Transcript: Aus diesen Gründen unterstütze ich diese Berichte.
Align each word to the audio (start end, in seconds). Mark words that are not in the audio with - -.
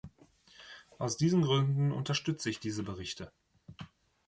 Aus 0.97 1.15
diesen 1.15 1.43
Gründen 1.43 1.91
unterstütze 1.91 2.49
ich 2.49 2.59
diese 2.59 2.81
Berichte. 2.81 3.31